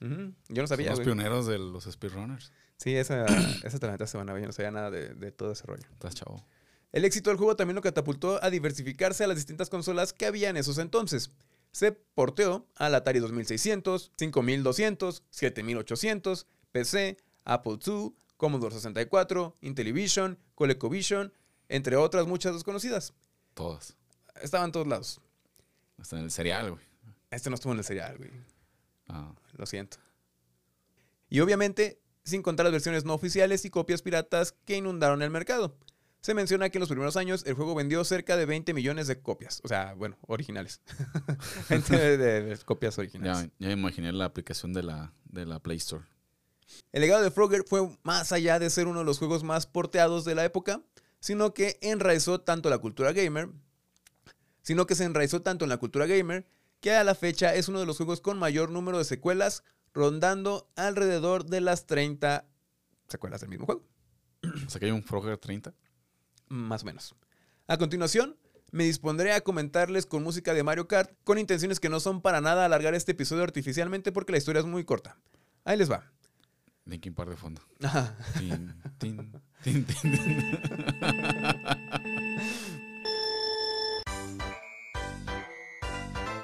[0.00, 1.06] Yo no Son sabía, los güey.
[1.06, 2.52] pioneros de los speedrunners.
[2.76, 3.24] Sí, esa,
[3.64, 5.52] esa te la neta se van a ver, yo no sabía nada de, de todo
[5.52, 5.84] ese rollo.
[5.92, 6.44] Estás chavo.
[6.92, 10.48] El éxito del juego también lo catapultó a diversificarse a las distintas consolas que había
[10.50, 11.30] en esos entonces.
[11.72, 21.32] Se porteó al Atari 2600, 5200, 7800, PC, Apple II, Commodore 64, Intellivision, ColecoVision,
[21.68, 23.12] entre otras muchas desconocidas.
[23.54, 23.96] Todas.
[24.42, 25.20] Estaban en todos lados.
[25.98, 26.84] Hasta en el cereal, güey.
[27.30, 28.30] Este no estuvo en el serial, güey.
[29.08, 29.98] Ah, Lo siento.
[31.28, 35.76] Y obviamente, sin contar las versiones no oficiales y copias piratas que inundaron el mercado.
[36.20, 39.20] Se menciona que en los primeros años el juego vendió cerca de 20 millones de
[39.20, 39.60] copias.
[39.62, 40.80] O sea, bueno, originales.
[41.68, 43.42] 20 de, de- de copias originales.
[43.44, 46.04] ya, ya me imaginé la aplicación de la, de la Play Store.
[46.92, 50.24] El legado de Frogger fue más allá de ser uno de los juegos más porteados
[50.24, 50.80] de la época,
[51.20, 53.50] sino que enraizó tanto la cultura gamer,
[54.62, 56.46] sino que se enraizó tanto en la cultura gamer,
[56.84, 60.68] que a la fecha es uno de los juegos con mayor número de secuelas, rondando
[60.76, 62.44] alrededor de las 30
[63.08, 63.86] secuelas del mismo juego,
[64.66, 65.72] O sea que hay un Frogger 30.
[66.48, 67.14] más o menos.
[67.68, 68.36] A continuación,
[68.70, 72.42] me dispondré a comentarles con música de Mario Kart, con intenciones que no son para
[72.42, 75.16] nada alargar este episodio artificialmente porque la historia es muy corta.
[75.64, 76.12] Ahí les va.
[76.84, 77.62] Linkin Park de fondo.
[77.82, 78.14] Ajá.
[78.38, 79.86] Tin, tin, tin,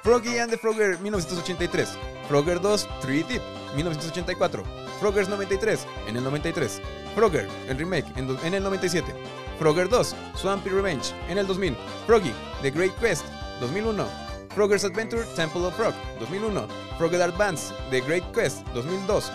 [0.03, 1.85] Froggy and the Frogger 1983.
[2.27, 3.41] Frogger 2 3 Deep
[3.75, 4.63] 1984.
[4.99, 6.81] Froggers 93 en el 93.
[7.13, 9.13] Frogger, el remake en, el 97.
[9.59, 11.77] Frogger 2 Swampy Revenge en el 2000.
[12.07, 12.33] Froggy,
[12.63, 13.25] The Great Quest
[13.59, 14.07] 2001.
[14.55, 16.67] Frogger's Adventure Temple of Frog 2001.
[16.97, 19.31] Frogger Advance The Great Quest 2002.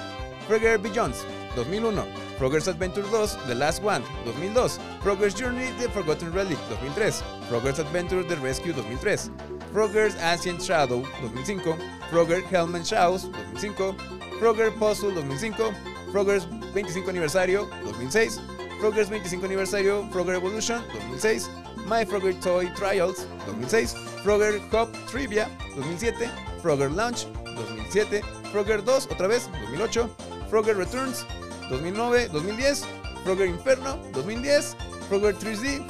[0.48, 1.24] Frogger Beyonds
[1.54, 2.08] 2001.
[2.38, 4.82] Frogger's Adventure 2 The Last One 2002.
[5.00, 7.22] Frogger's Journey The Forgotten Relic 2003.
[7.48, 9.55] Frogger's Adventure The Rescue 2003.
[9.76, 11.78] Frogger's Ancient Shadow 2005.
[12.08, 13.24] Frogger Hellman Shadows
[13.60, 13.94] 2005.
[14.40, 15.76] Frogger Puzzle 2005.
[16.10, 18.40] Frogger's 25 aniversario 2006.
[18.80, 21.50] Frogger's 25 aniversario Frogger Evolution 2006.
[21.84, 23.92] My Frogger Toy Trials 2006.
[24.24, 26.30] Frogger Hop Trivia 2007.
[26.62, 28.22] Frogger Launch 2007.
[28.50, 30.08] Frogger 2 otra vez 2008.
[30.48, 31.26] Frogger Returns
[31.68, 32.86] 2009, 2010,
[33.24, 34.74] Frogger Inferno 2010,
[35.10, 35.84] Frogger 3D,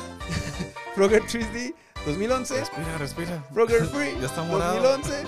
[0.96, 3.45] Frogger 3D 2011, Respira, respira.
[3.53, 4.81] Frogger Free Ya está morado.
[4.81, 5.25] 2011,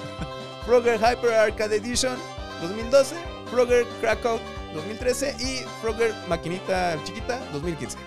[0.64, 2.16] Frogger Hyper Arcade Edition
[2.62, 3.16] 2012,
[3.50, 4.38] Frogger Krakow
[4.74, 7.98] 2013 y Frogger Maquinita Chiquita 2015.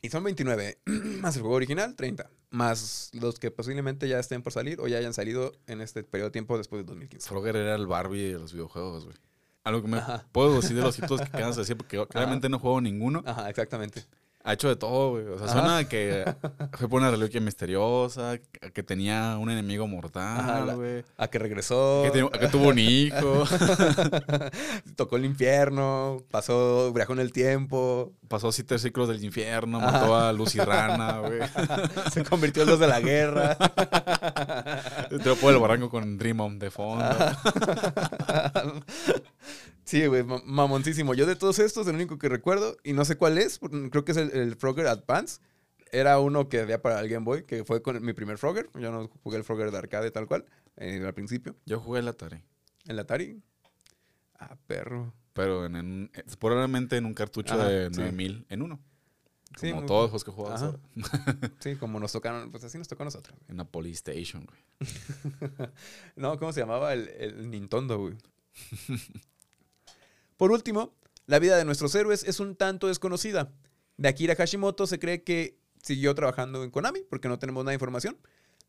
[0.00, 0.78] Y son 29,
[1.20, 4.96] más el juego original 30, más los que posiblemente ya estén por salir o ya
[4.98, 7.28] hayan salido en este periodo de tiempo después del 2015.
[7.28, 9.16] Frogger era el Barbie de los videojuegos, güey.
[9.64, 10.24] Algo que me Ajá.
[10.32, 13.22] puedo decir de los títulos que quedan decir porque claramente no juego ninguno.
[13.26, 14.04] Ajá, exactamente.
[14.48, 15.26] Ha hecho de todo, güey.
[15.26, 15.52] O sea, Ajá.
[15.54, 16.24] suena a que
[16.78, 18.38] fue por una reliquia misteriosa,
[18.72, 21.04] que tenía un enemigo mortal, güey.
[21.16, 22.04] A que regresó.
[22.04, 23.42] Que, te- que tuvo un hijo.
[24.96, 29.92] Tocó el infierno, pasó, viajó en el tiempo, Pasó siete ciclos del infierno, Ajá.
[29.92, 31.40] mató a Lucy Rana, güey.
[32.12, 33.56] se convirtió en los de la guerra.
[35.08, 37.04] Tiró por el barranco con Dream On de fondo.
[39.86, 41.14] Sí, güey, ma- mamoncísimo.
[41.14, 43.58] Yo de todos estos, el único que recuerdo, y no sé cuál es,
[43.90, 45.40] creo que es el, el Frogger Advance.
[45.92, 48.68] Era uno que había para el Game Boy, que fue con mi primer Frogger.
[48.74, 50.44] Yo no jugué el Frogger de arcade tal cual,
[50.76, 51.54] eh, al principio.
[51.64, 52.42] Yo jugué el Atari.
[52.86, 53.40] El Atari.
[54.38, 55.14] Ah, perro.
[55.32, 58.00] Pero en, en- probablemente en un cartucho Ajá, de sí.
[58.00, 58.80] 9000 en uno.
[59.60, 60.76] Sí, Como todos los que ahora.
[61.60, 63.38] Sí, como nos tocaron, pues así nos tocó a nosotros.
[63.48, 64.58] En la Polystation, güey.
[66.16, 66.92] No, ¿cómo se llamaba?
[66.92, 68.14] El, el Nintendo, güey.
[70.36, 70.94] Por último,
[71.26, 73.52] la vida de nuestros héroes es un tanto desconocida.
[73.96, 77.76] De Akira Hashimoto se cree que siguió trabajando en Konami, porque no tenemos nada de
[77.76, 78.18] información.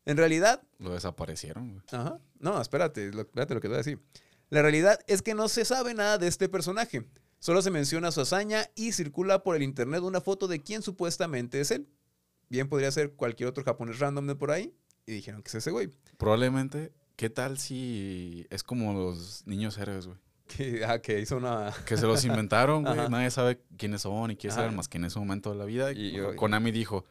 [0.04, 1.82] En realidad, Lo desaparecieron, güey.
[1.92, 4.00] ajá, no, espérate, lo, espérate lo que te voy a decir.
[4.48, 7.04] La realidad es que no se sabe nada de este personaje.
[7.40, 11.60] Solo se menciona su hazaña y circula por el internet una foto de quien supuestamente
[11.60, 11.86] es él.
[12.48, 14.74] Bien podría ser cualquier otro japonés random de por ahí.
[15.06, 15.90] Y dijeron que es ese güey.
[16.16, 20.18] Probablemente, ¿qué tal si es como los niños héroes, güey?
[20.48, 23.08] Que, ah, que hizo una, Que se los inventaron, güey.
[23.08, 25.92] Nadie sabe quiénes son y quiénes eran más que en ese momento de la vida.
[25.92, 27.04] Y- Y Konami dijo,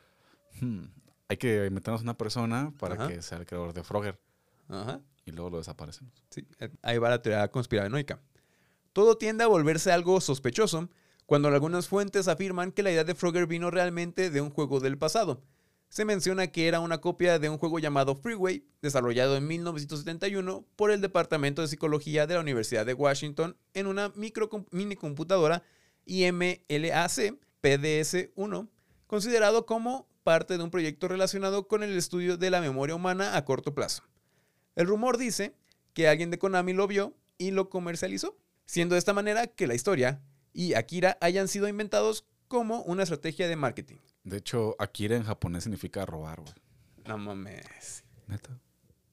[0.60, 0.86] "Hmm,
[1.30, 3.08] hay que inventarnos una persona para Ajá.
[3.08, 4.20] que sea el creador de Frogger.
[4.68, 5.00] Ajá.
[5.26, 6.14] Y luego lo desaparecemos.
[6.30, 8.20] Sí, eh, ahí va la teoría conspiranoica.
[8.94, 10.90] Todo tiende a volverse algo sospechoso
[11.26, 14.98] cuando algunas fuentes afirman que la idea de Frogger vino realmente de un juego del
[14.98, 15.44] pasado.
[15.90, 20.92] Se menciona que era una copia de un juego llamado Freeway, desarrollado en 1971 por
[20.92, 24.12] el Departamento de Psicología de la Universidad de Washington en una
[24.72, 25.64] minicomputadora
[26.06, 28.70] IMLAC PDS-1,
[29.08, 33.46] considerado como parte de un proyecto relacionado con el estudio de la memoria humana a
[33.46, 34.04] corto plazo.
[34.76, 35.56] El rumor dice
[35.94, 39.74] que alguien de Konami lo vio y lo comercializó, siendo de esta manera que la
[39.74, 40.22] historia
[40.54, 43.98] y Akira hayan sido inventados como una estrategia de marketing.
[44.28, 46.54] De hecho, Akira en japonés significa robar, güey.
[47.06, 48.04] No mames.
[48.28, 48.60] Neta.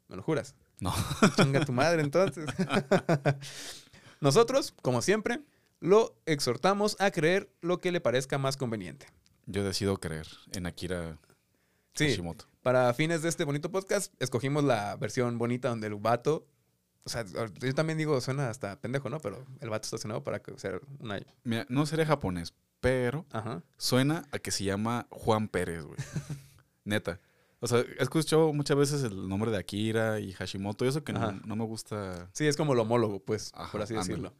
[0.08, 0.56] ¿Me lo juras?
[0.80, 0.92] No.
[1.36, 2.46] Chinga tu madre entonces.
[4.20, 5.40] Nosotros, como siempre,
[5.78, 9.06] lo exhortamos a creer lo que le parezca más conveniente.
[9.46, 11.16] Yo decido creer en Akira
[11.94, 12.46] Sí, Hashimoto.
[12.62, 16.44] para fines de este bonito podcast, escogimos la versión bonita donde el vato...
[17.04, 19.20] O sea, yo también digo, suena hasta pendejo, ¿no?
[19.20, 21.20] Pero el vato está estacionado para sea una...
[21.44, 22.52] Mira, no seré japonés,
[22.84, 23.62] pero Ajá.
[23.78, 25.96] suena a que se llama Juan Pérez, güey.
[26.84, 27.18] Neta.
[27.60, 31.14] O sea, he escuchado muchas veces el nombre de Akira y Hashimoto y eso que
[31.14, 34.08] no, me gusta Sí, es como el homólogo, pues, Ajá, por así ándale.
[34.08, 34.34] decirlo.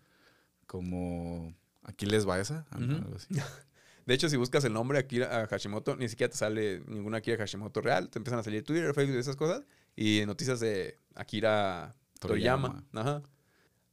[0.66, 1.54] como
[1.84, 2.66] Aquiles Baeza.
[2.74, 2.82] Ujú.
[2.82, 3.28] algo así.
[4.04, 7.38] De hecho, si buscas el nombre Akira a Hashimoto, ni siquiera te sale ninguna Akira
[7.38, 8.10] Hashimoto real.
[8.10, 9.62] Te empiezan a salir Twitter, Facebook y esas cosas.
[9.96, 12.84] Y noticias de Akira Toriyama.
[12.92, 13.22] Ajá.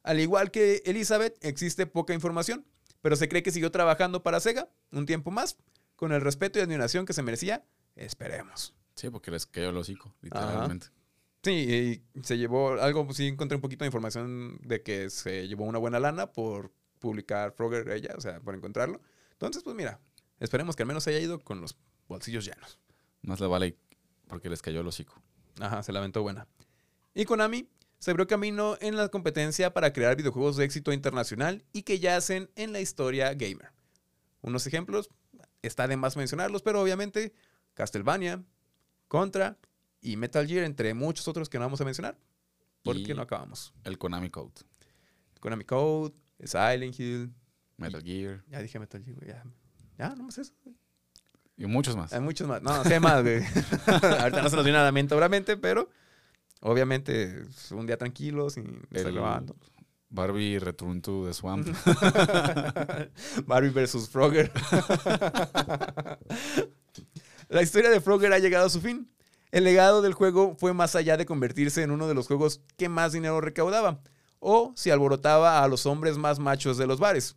[0.04, 2.66] Al igual que Elizabeth, existe poca información,
[3.02, 5.58] pero se cree que siguió trabajando para Sega un tiempo más,
[5.96, 7.66] con el respeto y admiración que se merecía.
[7.96, 8.74] Esperemos.
[8.96, 10.88] Sí, porque les cayó el hocico, literalmente.
[11.44, 15.48] Sí, y se llevó algo, pues, sí encontré un poquito de información de que se
[15.48, 19.02] llevó una buena lana por publicar Frogger ella, o sea, por encontrarlo.
[19.32, 20.00] Entonces, pues mira,
[20.40, 22.80] esperemos que al menos haya ido con los bolsillos llenos.
[23.24, 23.78] Más le vale
[24.28, 25.20] porque les cayó el hocico.
[25.60, 26.48] Ajá, se la aventó buena.
[27.14, 27.68] Y Konami
[28.02, 32.50] se abrió camino en la competencia para crear videojuegos de éxito internacional y que yacen
[32.56, 33.72] en la historia gamer.
[34.42, 35.12] Unos ejemplos,
[35.62, 37.32] está de más mencionarlos, pero obviamente
[37.76, 38.44] Castlevania,
[39.08, 39.60] Contra
[40.02, 42.18] y Metal Gear, entre muchos otros que no vamos a mencionar,
[42.84, 43.72] porque Y- no acabamos.
[43.84, 44.54] El Konami Code.
[45.40, 47.32] Konami Code, Silent Hill,
[47.78, 48.44] Metal Gear.
[48.50, 49.44] ya dije Metal Gear, güey, ya.
[50.00, 50.54] Ya, no más eso.
[51.56, 52.12] Y muchos más.
[52.14, 52.64] Hay muchos más.
[52.64, 53.44] No, sé más, güey.
[54.20, 55.88] Ahorita no se nos viene a la mente, obviamente, pero
[56.62, 59.56] obviamente un día tranquilo, sin estar grabando.
[60.10, 61.68] Barbie Return to the Swamp.
[63.46, 64.52] Barbie versus Frogger.
[67.50, 69.10] la historia de Frogger ha llegado a su fin.
[69.52, 72.88] El legado del juego fue más allá de convertirse en uno de los juegos que
[72.90, 74.02] más dinero recaudaba,
[74.40, 77.36] o si alborotaba a los hombres más machos de los bares,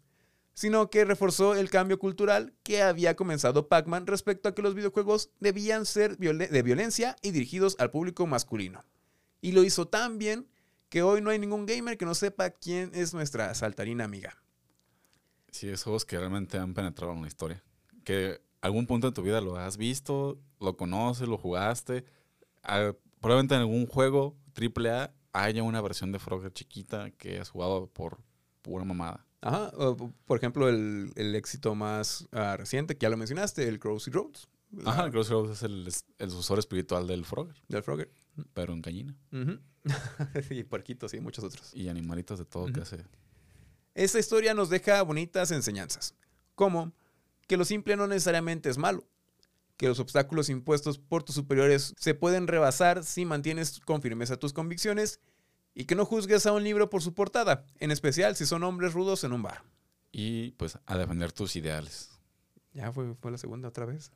[0.53, 5.31] sino que reforzó el cambio cultural que había comenzado Pac-Man respecto a que los videojuegos
[5.41, 8.85] debían ser violen- de violencia y dirigidos al público masculino.
[9.45, 10.49] Y lo hizo tan bien
[10.89, 14.43] que hoy no hay ningún gamer que no sepa quién es nuestra saltarina amiga.
[15.51, 17.63] Sí, esos juegos que realmente han penetrado en la historia.
[18.05, 22.07] Que algún punto de tu vida lo has visto, lo conoces, lo jugaste.
[22.63, 27.87] Ah, probablemente en algún juego AAA haya una versión de Frogger chiquita que has jugado
[27.89, 28.23] por
[28.63, 29.27] pura mamada.
[29.43, 29.73] Ajá,
[30.25, 34.49] por ejemplo, el, el éxito más ah, reciente, que ya lo mencionaste, el Crossy Roads.
[34.83, 38.11] La- Ajá, el Crossroads es el, el sucesor espiritual del Frogger, Del Frogger.
[38.53, 39.17] pero en gallina.
[39.33, 39.59] Ujú.
[40.51, 41.71] y puerquitos y muchos otros.
[41.75, 43.05] Y animalitos de todo que hace.
[43.95, 46.15] Esta historia nos deja bonitas enseñanzas,
[46.55, 46.93] como
[47.47, 49.05] que lo simple no necesariamente es malo,
[49.77, 54.53] que los obstáculos impuestos por tus superiores se pueden rebasar si mantienes con firmeza tus
[54.53, 55.21] convicciones
[55.75, 58.95] y que no juzgues a un libro por su portada, en especial si son hombres
[58.95, 59.63] rudos en un bar.
[60.13, 62.11] Y pues a defender tus ideales.
[62.73, 64.11] Ya fue, fue la segunda otra vez.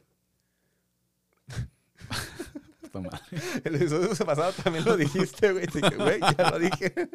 [2.82, 3.20] Puta madre.
[3.64, 5.66] El episodio pasado también lo dijiste, güey.
[5.66, 6.94] Dije, güey, ya lo dije.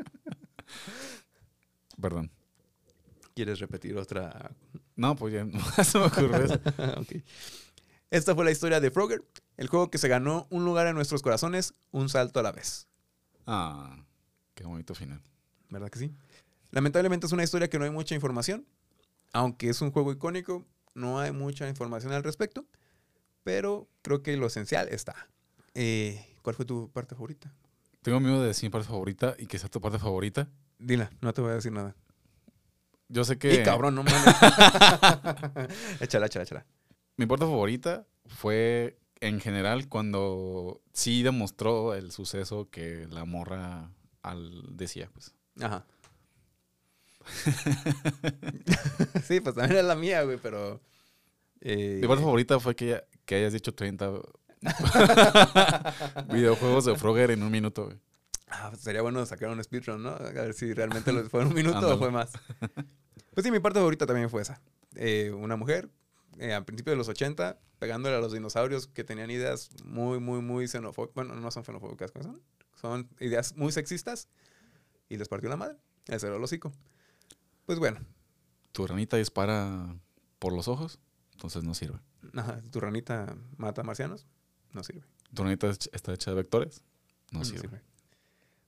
[2.02, 2.32] Perdón.
[3.34, 4.52] ¿Quieres repetir otra?
[4.96, 6.60] No, pues ya no se me ocurrió eso.
[6.98, 7.24] Ok.
[8.12, 9.24] Esta fue la historia de Frogger,
[9.58, 12.88] el juego que se ganó un lugar en nuestros corazones, un salto a la vez.
[13.48, 14.06] Ah,
[14.54, 15.20] qué bonito final.
[15.70, 16.14] ¿Verdad que sí?
[16.70, 18.68] Lamentablemente es una historia que no hay mucha información.
[19.32, 22.68] Aunque es un juego icónico, no hay mucha información al respecto.
[23.44, 25.16] Pero creo que lo esencial está.
[25.74, 27.52] Eh, ¿Cuál fue tu parte favorita?
[28.04, 30.48] Tengo miedo de decir mi parte favorita y que sea tu parte favorita.
[30.78, 31.96] Dila, no te voy a decir nada.
[33.08, 34.22] Yo sé que Y cabrón, no mames.
[36.02, 36.66] échala, échala, échala.
[37.18, 43.90] mi parte favorita fue en general cuando sí demostró el suceso que la morra
[44.22, 45.34] al decía, pues.
[45.62, 45.86] Ajá.
[49.24, 50.82] sí, pues también es la mía, güey, pero.
[51.62, 54.12] eh, Mi parte favorita fue que, que hayas dicho 30
[56.32, 57.98] videojuegos de Frogger en un minuto, güey.
[58.48, 60.10] ah, pues sería bueno sacar un speedrun, ¿no?
[60.10, 62.32] A ver si realmente lo- fue en un minuto o fue más.
[63.34, 64.62] Pues sí, mi parte favorita también fue esa.
[64.96, 65.90] Eh, una mujer,
[66.38, 70.42] eh, a principios de los 80, pegándole a los dinosaurios que tenían ideas muy, muy,
[70.42, 71.16] muy xenofóbicas.
[71.16, 72.42] Bueno, no son xenofóbicas, ¿cómo son?
[72.80, 74.28] Son ideas muy sexistas.
[75.10, 75.76] Y les partió la madre.
[76.08, 76.72] Le cerró el hocico.
[77.66, 78.00] Pues bueno,
[78.72, 79.96] Tu ranita dispara
[80.40, 81.00] por los ojos,
[81.34, 82.00] entonces no sirve.
[82.36, 84.26] Ajá, tu ranita mata marcianos.
[84.72, 85.04] No sirve.
[85.34, 86.84] Tu ranita es- está hecha de vectores,
[87.32, 87.62] no No sirve.
[87.62, 87.82] sirve.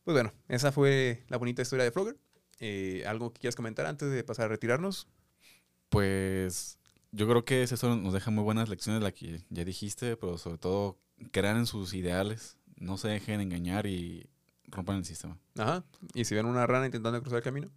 [0.03, 2.17] Pues bueno, esa fue la bonita historia de Frogger.
[2.59, 5.07] Eh, ¿Algo que quieras comentar antes de pasar a retirarnos?
[5.89, 6.79] Pues
[7.11, 10.57] yo creo que eso nos deja muy buenas lecciones, la que ya dijiste, pero sobre
[10.57, 10.99] todo
[11.31, 14.29] crean en sus ideales, no se dejen engañar y
[14.65, 15.37] rompan el sistema.
[15.57, 15.83] Ajá.
[16.13, 17.69] Y si ven una rana intentando cruzar el camino,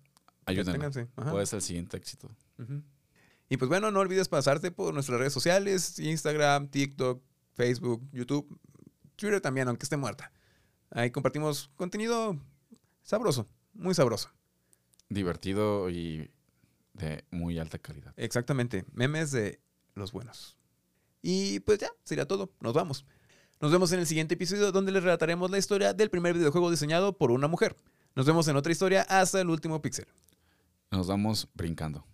[0.46, 0.90] Ayúdenla.
[1.30, 2.30] Puede ser el siguiente éxito.
[2.58, 2.82] Ujú.
[3.48, 7.22] Y pues bueno, no olvides pasarte por nuestras redes sociales, Instagram, TikTok,
[7.54, 8.58] Facebook, YouTube,
[9.16, 10.32] Twitter también, aunque esté muerta.
[10.90, 12.38] Ahí compartimos contenido
[13.02, 14.30] sabroso, muy sabroso.
[15.08, 16.30] Divertido y
[16.92, 18.12] de muy alta calidad.
[18.16, 19.60] Exactamente, memes de
[19.94, 20.56] los buenos.
[21.22, 22.52] Y pues ya, sería todo.
[22.60, 23.06] Nos vamos.
[23.60, 27.16] Nos vemos en el siguiente episodio donde les relataremos la historia del primer videojuego diseñado
[27.16, 27.76] por una mujer.
[28.14, 30.06] Nos vemos en otra historia hasta el último pixel.
[30.90, 32.04] Nos vamos brincando.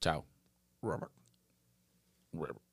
[0.00, 0.37] Chao.
[0.82, 1.10] Robert.
[2.32, 2.67] Robert.